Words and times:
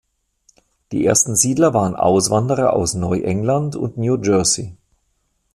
Die 0.91 1.05
ersten 1.05 1.35
Siedler 1.35 1.75
waren 1.75 1.95
Auswanderer 1.95 2.73
aus 2.73 2.95
Neuengland 2.95 3.75
und 3.75 3.97
New 3.99 4.19
Jersey. 4.19 4.75